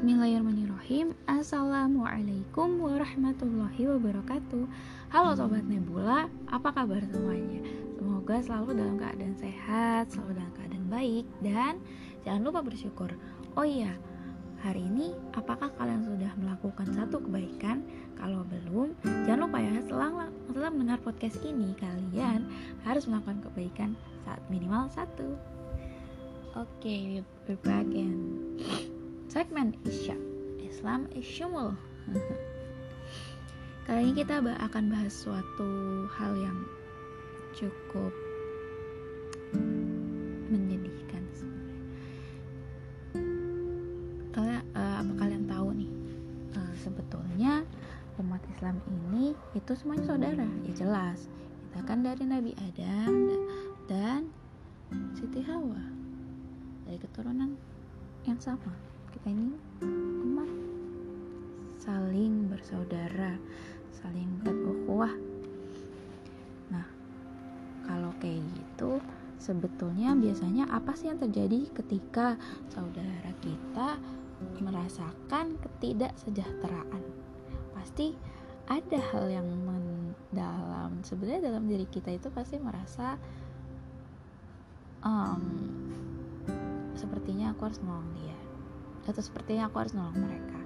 [0.00, 1.12] Bismillahirrahmanirrahim.
[1.28, 4.64] Assalamualaikum warahmatullahi wabarakatuh.
[5.12, 7.60] Halo Sobat Nebula, apa kabar semuanya?
[8.00, 11.84] Semoga selalu dalam keadaan sehat, selalu dalam keadaan baik Dan
[12.24, 13.12] jangan lupa bersyukur.
[13.60, 13.92] Oh iya,
[14.64, 17.84] hari ini apakah kalian sudah melakukan satu kebaikan?
[18.16, 18.96] Kalau belum,
[19.28, 22.48] jangan lupa ya setelah, setelah mendengar podcast ini Kalian
[22.88, 23.92] harus melakukan kebaikan
[24.24, 25.36] saat minimal satu.
[26.56, 27.84] Oke, okay, we're back
[29.30, 30.18] segmen Isya
[30.58, 31.70] Islam Isyumul.
[33.86, 35.70] Kali ini kita akan bahas suatu
[36.18, 36.58] hal yang
[37.54, 38.10] cukup
[40.50, 41.22] menyedihkan.
[44.34, 45.90] Kalian uh, apa kalian tahu nih?
[46.58, 47.62] Uh, sebetulnya
[48.18, 51.30] umat Islam ini itu semuanya saudara ya jelas.
[51.70, 53.30] Kita kan dari Nabi Adam
[53.86, 54.26] dan
[55.14, 55.78] Siti Hawa
[56.82, 57.54] dari keturunan
[58.26, 59.58] yang sama kita ini
[60.22, 60.50] umat
[61.82, 63.34] saling bersaudara
[64.00, 65.12] saling berukhuwah.
[66.72, 66.86] Nah
[67.84, 69.02] kalau kayak gitu
[69.40, 72.40] sebetulnya biasanya apa sih yang terjadi ketika
[72.72, 74.00] saudara kita
[74.62, 77.02] merasakan ketidaksejahteraan?
[77.76, 78.16] Pasti
[78.70, 81.02] ada hal yang mendalam.
[81.04, 83.18] Sebenarnya dalam diri kita itu pasti merasa
[85.04, 85.42] um,
[86.96, 88.49] sepertinya aku harus nolong dia
[89.08, 90.60] atau sepertinya aku harus nolong mereka.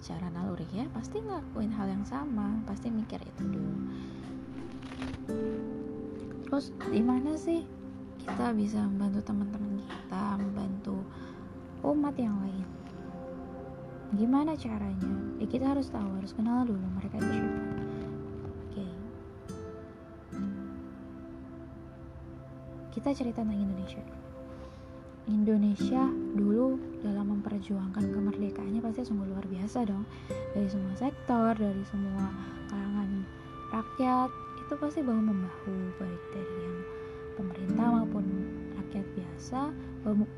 [0.00, 2.58] Secara naluri ya pasti ngelakuin hal yang sama.
[2.66, 3.76] Pasti mikir itu dulu.
[6.48, 7.64] Terus di mana sih
[8.22, 10.96] kita bisa membantu teman-teman kita membantu
[11.86, 12.66] umat yang lain?
[14.12, 15.14] Gimana caranya?
[15.40, 17.62] Ya kita harus tahu harus kenal dulu mereka itu siapa.
[22.92, 24.31] Kita cerita tentang Indonesia dulu
[25.30, 30.02] Indonesia dulu dalam memperjuangkan kemerdekaannya pasti sungguh luar biasa dong
[30.54, 32.26] dari semua sektor dari semua
[32.66, 33.22] kalangan
[33.70, 34.30] rakyat
[34.66, 36.78] itu pasti bahu membahu baik dari yang
[37.38, 38.24] pemerintah maupun
[38.78, 39.60] rakyat biasa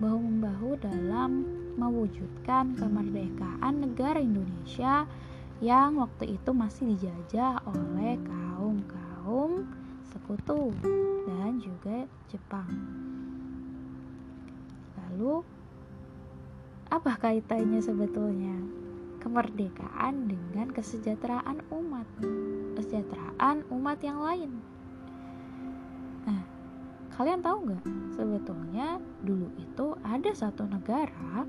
[0.00, 1.48] bahu membahu dalam
[1.80, 5.08] mewujudkan kemerdekaan negara Indonesia
[5.64, 9.64] yang waktu itu masih dijajah oleh kaum-kaum
[10.12, 10.70] sekutu
[11.24, 12.68] dan juga Jepang.
[15.14, 15.46] Lalu,
[16.90, 18.58] apa kaitannya sebetulnya
[19.22, 22.02] kemerdekaan dengan kesejahteraan umat?
[22.74, 24.58] Kesejahteraan umat yang lain.
[26.26, 26.42] Nah,
[27.14, 27.84] kalian tahu nggak?
[28.18, 31.46] Sebetulnya dulu itu ada satu negara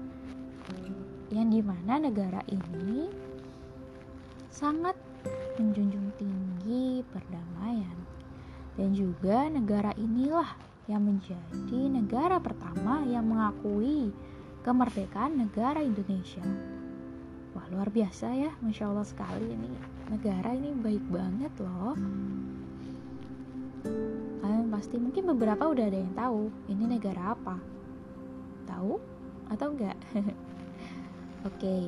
[1.34, 3.10] yang di mana negara ini
[4.54, 4.94] sangat
[5.58, 7.98] menjunjung tinggi perdamaian
[8.78, 10.54] dan juga negara inilah
[10.86, 14.14] yang menjadi negara pertama yang mengakui
[14.62, 16.46] kemerdekaan negara Indonesia.
[17.58, 21.98] Wah luar biasa ya, masya Allah sekali ini negara ini baik banget loh.
[24.42, 27.58] Kalian pasti mungkin beberapa udah ada yang tahu ini negara apa.
[28.70, 28.94] Tahu
[29.50, 29.98] atau enggak?
[31.50, 31.58] Oke.
[31.58, 31.84] Okay.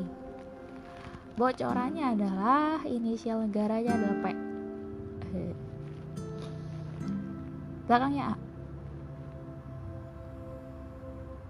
[1.38, 4.25] Bocorannya adalah inisial negaranya adalah P.
[7.85, 8.47] Belakangnya A.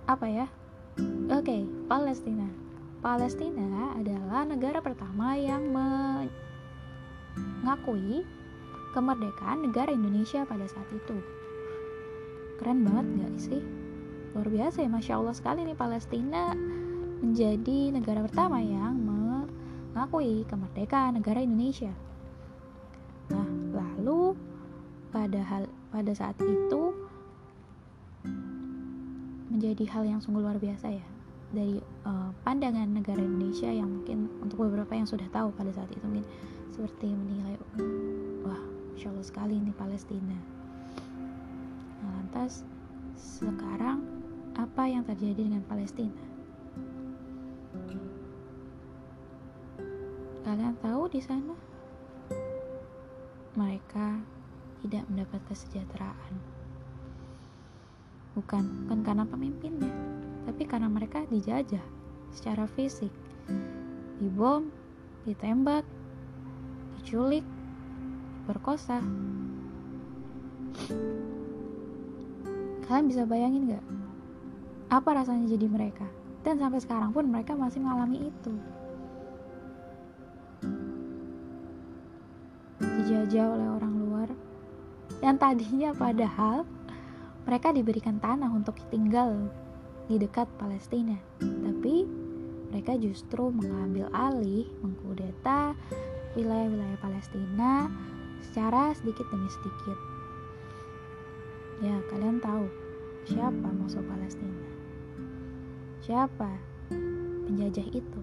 [0.08, 0.48] apa ya?
[1.28, 2.48] Oke, okay, Palestina.
[3.04, 5.68] Palestina adalah negara pertama yang
[7.62, 8.24] mengakui
[8.96, 11.20] kemerdekaan negara Indonesia pada saat itu.
[12.58, 13.62] Keren banget gak sih?
[14.34, 16.56] Luar biasa ya, Masya Allah sekali nih Palestina
[17.22, 21.92] menjadi negara pertama yang mengakui kemerdekaan negara Indonesia.
[23.30, 24.40] Nah, lalu
[25.12, 27.07] pada hal pada saat itu
[29.58, 31.06] menjadi hal yang sungguh luar biasa ya.
[31.50, 36.06] Dari uh, pandangan negara Indonesia yang mungkin untuk beberapa yang sudah tahu pada saat itu
[36.06, 36.30] mungkin
[36.70, 37.58] seperti menilai
[38.46, 38.62] wah
[38.94, 40.38] insya Allah sekali ini Palestina.
[42.06, 42.62] Nah, lantas
[43.18, 44.06] sekarang
[44.54, 46.22] apa yang terjadi dengan Palestina?
[50.46, 51.58] Kalian tahu di sana?
[53.58, 54.22] Mereka
[54.86, 56.57] tidak mendapat kesejahteraan
[58.38, 59.90] bukan bukan karena pemimpinnya
[60.46, 61.82] tapi karena mereka dijajah
[62.32, 63.10] secara fisik.
[64.22, 64.70] Dibom
[65.26, 65.84] ditembak
[66.98, 67.44] diculik
[68.48, 69.04] berkosa
[72.88, 73.86] kalian bisa bayangin gak
[74.88, 76.08] apa rasanya jadi mereka?
[76.48, 78.54] Dan sampai sekarang pun mereka masih mengalami itu.
[82.80, 84.30] Dijajah oleh orang luar
[85.20, 86.64] yang tadinya padahal
[87.48, 89.48] mereka diberikan tanah untuk tinggal
[90.12, 91.16] di dekat Palestina.
[91.40, 92.04] Tapi
[92.68, 95.72] mereka justru mengambil alih, mengkudeta
[96.36, 97.88] wilayah-wilayah Palestina
[98.44, 99.98] secara sedikit demi sedikit.
[101.88, 102.68] Ya, kalian tahu
[103.32, 104.68] siapa musuh Palestina?
[106.04, 106.52] Siapa
[107.48, 108.22] penjajah itu?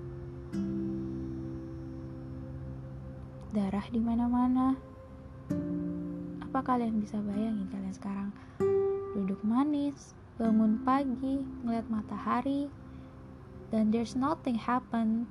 [3.57, 4.77] Darah di mana-mana.
[6.45, 8.29] Apa kalian bisa bayangin kalian sekarang
[9.15, 12.67] duduk manis, bangun pagi, ngeliat matahari,
[13.71, 15.31] dan there's nothing happened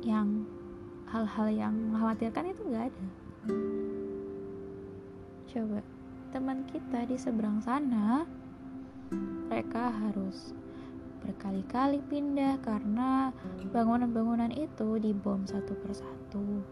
[0.00, 0.48] yang
[1.12, 3.06] hal-hal yang mengkhawatirkan itu gak ada.
[5.52, 5.78] Coba
[6.32, 8.26] teman kita di seberang sana
[9.46, 10.50] mereka harus
[11.22, 13.30] berkali-kali pindah karena
[13.70, 16.64] bangunan-bangunan itu dibom satu persatu.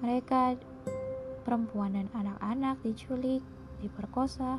[0.00, 0.56] Mereka
[1.44, 3.44] perempuan dan anak-anak diculik
[3.84, 4.58] diperkosa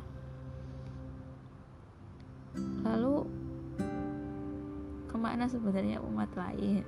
[5.32, 6.84] ke mana sebenarnya umat lain?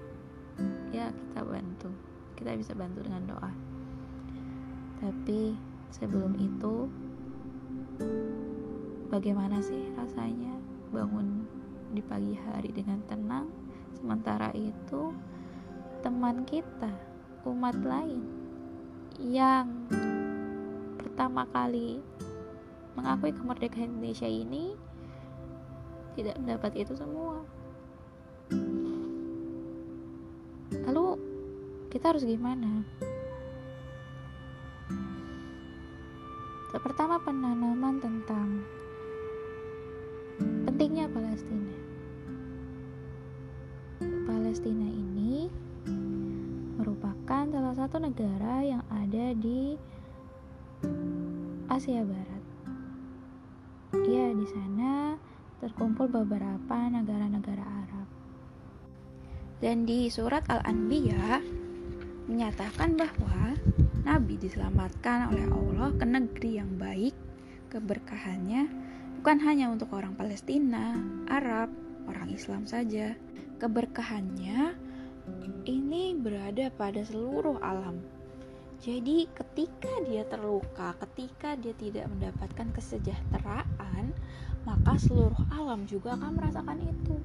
[0.93, 1.89] Ya kita bantu.
[2.37, 3.49] Kita bisa bantu dengan doa.
[5.01, 5.57] Tapi
[5.89, 6.93] sebelum itu
[9.09, 10.61] bagaimana sih rasanya
[10.93, 11.49] bangun
[11.97, 13.49] di pagi hari dengan tenang?
[13.97, 15.17] Sementara itu
[16.05, 16.93] teman kita
[17.49, 18.29] umat lain
[19.25, 19.89] yang
[21.01, 22.05] pertama kali
[22.93, 24.77] mengakui kemerdekaan Indonesia ini
[26.13, 27.41] tidak mendapat itu semua
[31.95, 32.83] kita harus gimana
[36.75, 38.67] pertama penanaman tentang
[40.67, 41.77] pentingnya Palestina
[44.27, 45.47] Palestina ini
[46.77, 49.79] merupakan salah satu negara yang ada di
[51.71, 52.45] Asia Barat.
[54.05, 55.17] Ya, di sana
[55.59, 58.07] terkumpul beberapa negara-negara Arab.
[59.65, 61.41] Dan di surat Al-Anbiya
[62.27, 63.57] menyatakan bahwa
[64.05, 67.15] Nabi diselamatkan oleh Allah ke negeri yang baik,
[67.73, 68.69] keberkahannya
[69.21, 71.73] bukan hanya untuk orang Palestina, Arab,
[72.09, 73.17] orang Islam saja.
[73.57, 74.77] Keberkahannya
[75.65, 77.97] ini berada pada seluruh alam.
[78.85, 84.13] Jadi ketika dia terluka, ketika dia tidak mendapatkan kesejahteraan,
[84.69, 87.17] maka seluruh alam juga akan merasakan itu.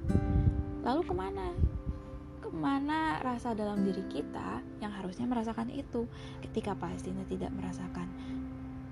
[0.87, 1.51] Lalu ke mana?
[2.49, 6.09] Ke mana rasa dalam diri kita yang harusnya merasakan itu?
[6.41, 8.09] Ketika Palestina tidak merasakan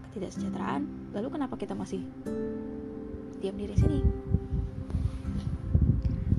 [0.06, 2.06] ketidaksejahteraan, lalu kenapa kita masih
[3.42, 4.06] diam diri sini?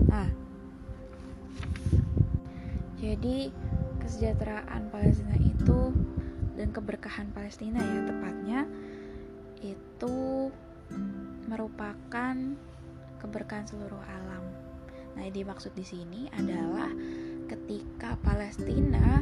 [0.06, 0.30] Nah,
[3.02, 3.50] jadi
[3.98, 5.90] kesejahteraan Palestina itu
[6.54, 8.60] dan keberkahan Palestina ya tepatnya
[9.66, 10.54] itu
[11.50, 12.34] merupakan
[13.18, 14.67] keberkahan seluruh alam.
[15.18, 16.94] Nah, yang dimaksud di sini adalah
[17.50, 19.18] ketika Palestina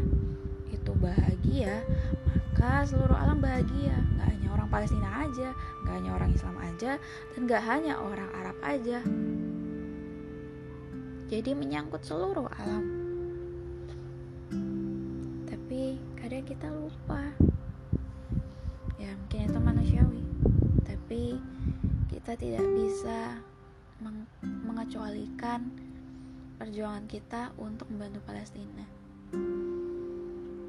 [0.68, 1.80] itu bahagia,
[2.28, 3.96] maka seluruh alam bahagia.
[4.20, 5.56] Gak hanya orang Palestina aja,
[5.88, 7.00] gak hanya orang Islam aja,
[7.32, 9.00] dan gak hanya orang Arab aja.
[11.32, 12.84] Jadi menyangkut seluruh alam.
[15.48, 17.24] Tapi kadang kita lupa.
[19.00, 20.22] Ya mungkin itu manusiawi.
[20.84, 21.40] Tapi
[22.12, 23.40] kita tidak bisa
[24.04, 25.85] meng mengecualikan
[26.56, 28.84] perjuangan kita untuk membantu Palestina.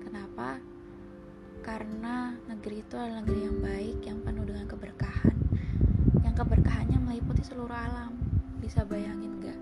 [0.04, 0.60] Kenapa?
[1.64, 5.36] Karena negeri itu adalah negeri yang baik, yang penuh dengan keberkahan,
[6.28, 8.20] yang keberkahannya meliputi seluruh alam.
[8.60, 9.60] Bisa bayangin gak?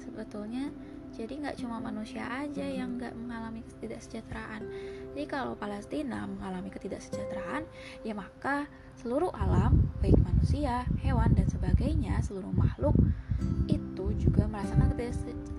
[0.00, 0.72] Sebetulnya
[1.10, 4.62] jadi nggak cuma manusia aja yang nggak mengalami ketidaksejahteraan.
[5.12, 7.68] Jadi kalau Palestina mengalami ketidaksejahteraan,
[8.06, 8.64] ya maka
[9.04, 10.16] seluruh alam, baik
[10.50, 12.98] manusia, hewan dan sebagainya, seluruh makhluk
[13.70, 14.98] itu juga merasakan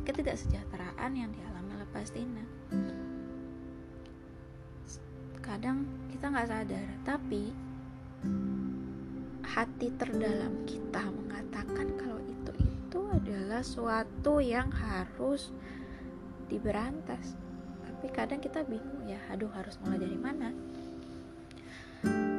[0.03, 2.43] ketidaksejahteraan yang dialami oleh Palestina.
[5.39, 7.55] Kadang kita nggak sadar, tapi
[9.47, 15.55] hati terdalam kita mengatakan kalau itu itu adalah suatu yang harus
[16.51, 17.39] diberantas.
[17.87, 20.51] Tapi kadang kita bingung ya, aduh harus mulai dari mana?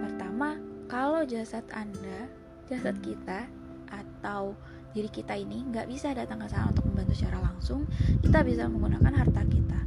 [0.04, 0.61] Pertama,
[0.92, 2.42] kalau jasad Anda,
[2.73, 3.45] jasad kita
[3.93, 4.57] atau
[4.93, 7.88] diri kita ini nggak bisa datang ke sana untuk membantu secara langsung,
[8.21, 9.81] kita bisa menggunakan harta kita.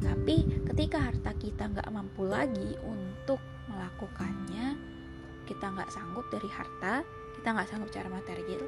[0.00, 0.36] Tapi
[0.72, 4.76] ketika harta kita nggak mampu lagi untuk melakukannya,
[5.44, 7.04] kita nggak sanggup dari harta,
[7.40, 8.64] kita nggak sanggup cara material,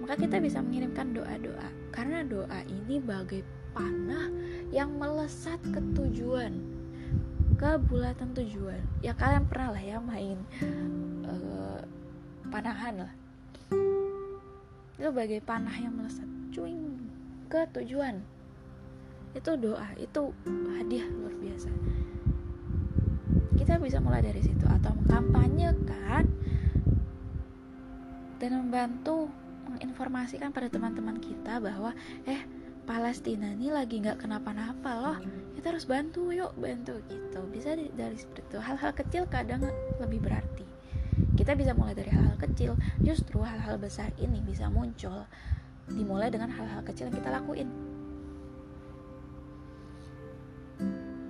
[0.00, 1.68] maka kita bisa mengirimkan doa-doa.
[1.92, 3.44] Karena doa ini bagai
[3.76, 4.32] panah
[4.72, 6.56] yang melesat ke tujuan,
[7.60, 8.80] ke bulatan tujuan.
[9.04, 10.40] Ya kalian pernah lah ya main
[11.28, 11.80] uh,
[12.56, 13.12] panahan lah.
[14.96, 16.24] Itu bagai panah yang melesat.
[16.56, 16.96] Cuing
[17.52, 18.24] ke tujuan.
[19.36, 20.32] Itu doa itu
[20.72, 21.68] hadiah luar biasa.
[23.60, 26.24] Kita bisa mulai dari situ atau mengkampanyekan
[28.40, 29.28] dan membantu
[29.68, 31.92] menginformasikan pada teman-teman kita bahwa
[32.24, 32.40] eh
[32.88, 35.18] Palestina ini lagi nggak kenapa-napa loh.
[35.60, 37.40] Kita harus bantu yuk bantu gitu.
[37.52, 39.60] Bisa dari seperti itu hal-hal kecil kadang
[40.00, 40.75] lebih berarti
[41.36, 42.74] kita bisa mulai dari hal-hal kecil
[43.04, 45.28] justru hal-hal besar ini bisa muncul
[45.86, 47.68] dimulai dengan hal-hal kecil yang kita lakuin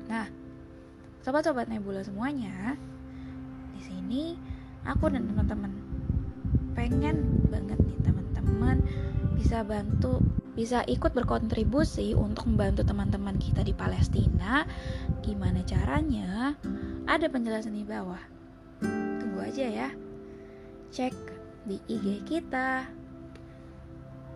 [0.07, 0.31] nah
[1.27, 2.79] sobat-sobat nebula semuanya
[3.75, 4.23] di sini
[4.87, 5.75] aku dan teman-teman
[6.79, 8.79] pengen banget nih teman-teman
[9.35, 10.23] bisa bantu
[10.57, 14.65] bisa ikut berkontribusi untuk membantu teman-teman kita di Palestina.
[15.21, 16.57] Gimana caranya?
[17.05, 18.36] Ada penjelasan di bawah.
[19.57, 19.89] Aja ya.
[20.93, 21.17] Cek
[21.65, 22.85] di IG kita,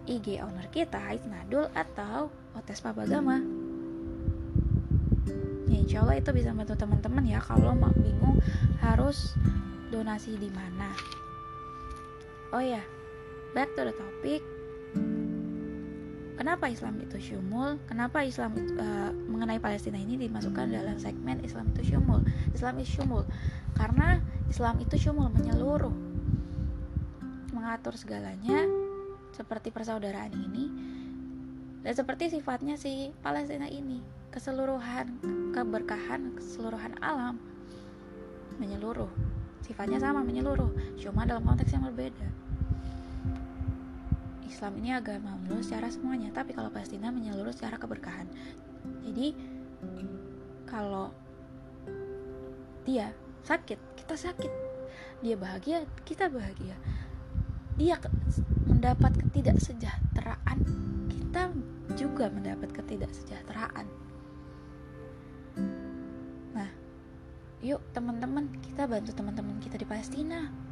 [0.09, 0.97] IG owner kita
[1.29, 3.37] Nadul atau Otes Pabagama.
[5.69, 8.41] Ya, insya Allah itu bisa membantu teman-teman ya kalau mau bingung
[8.81, 9.37] harus
[9.93, 10.89] donasi di mana.
[12.57, 12.81] Oh ya,
[13.53, 14.41] back to the topic
[16.41, 17.77] kenapa Islam itu syumul?
[17.85, 22.25] Kenapa Islam uh, mengenai Palestina ini dimasukkan dalam segmen Islam itu syumul?
[22.57, 23.29] Islam itu syumul.
[23.77, 25.93] Karena Islam itu syumul menyeluruh.
[27.53, 28.65] Mengatur segalanya
[29.37, 30.65] seperti persaudaraan ini
[31.85, 34.01] dan seperti sifatnya si Palestina ini.
[34.33, 35.21] Keseluruhan
[35.53, 37.37] keberkahan keseluruhan alam
[38.57, 39.13] menyeluruh.
[39.61, 40.73] Sifatnya sama menyeluruh.
[40.97, 42.50] Cuma dalam konteks yang berbeda
[44.51, 48.27] Islam ini agama menyeluruh secara semuanya, tapi kalau Palestina menyeluruh secara keberkahan.
[49.07, 49.39] Jadi
[50.67, 51.15] kalau
[52.83, 53.15] dia
[53.47, 54.53] sakit, kita sakit.
[55.23, 56.75] Dia bahagia, kita bahagia.
[57.79, 57.97] Dia
[58.67, 60.59] mendapat ketidaksejahteraan,
[61.09, 61.43] kita
[61.95, 63.87] juga mendapat ketidaksejahteraan.
[66.53, 66.71] Nah,
[67.63, 70.70] yuk teman-teman, kita bantu teman-teman kita di Palestina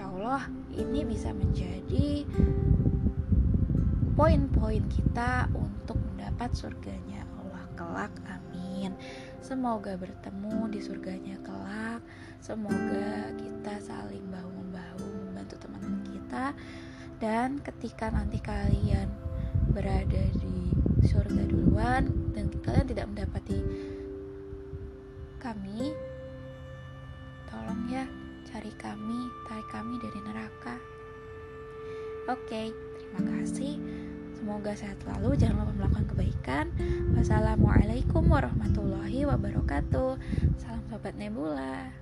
[0.00, 0.48] insya Allah
[0.80, 2.24] ini bisa menjadi
[4.16, 8.96] poin-poin kita untuk mendapat surganya Allah kelak amin.
[9.44, 12.00] Semoga bertemu di surganya kelak.
[12.40, 16.56] Semoga kita saling bahu membahu membantu teman-teman kita.
[17.20, 19.12] Dan ketika nanti kalian
[19.68, 20.72] berada di
[21.04, 23.60] surga duluan dan kalian tidak mendapati
[25.44, 25.92] kami
[29.70, 30.76] kami, dari neraka.
[32.26, 33.78] Oke, terima kasih.
[34.34, 36.66] Semoga sehat selalu, jangan lupa melakukan kebaikan.
[37.14, 40.18] Wassalamualaikum warahmatullahi wabarakatuh.
[40.58, 41.99] Salam sobat Nebula.